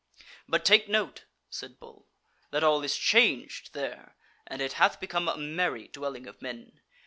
"But 0.47 0.65
take 0.65 0.89
note," 0.89 1.25
said 1.51 1.79
Bull, 1.79 2.09
"that 2.49 2.63
all 2.63 2.83
is 2.83 2.97
changed 2.97 3.73
there, 3.75 4.15
and 4.47 4.59
it 4.59 4.73
hath 4.73 4.99
become 4.99 5.27
a 5.27 5.37
merry 5.37 5.89
dwelling 5.89 6.25
of 6.25 6.41
men. 6.41 6.81